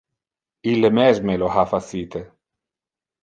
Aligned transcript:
Ille 0.71 0.89
mesme 0.99 1.35
lo 1.43 1.51
ha 1.57 1.65
facite. 1.73 2.25